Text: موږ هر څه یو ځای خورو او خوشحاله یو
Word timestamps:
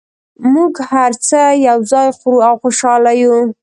موږ 0.53 0.73
هر 0.91 1.11
څه 1.27 1.41
یو 1.67 1.79
ځای 1.91 2.07
خورو 2.17 2.39
او 2.47 2.53
خوشحاله 2.61 3.11
یو 3.23 3.35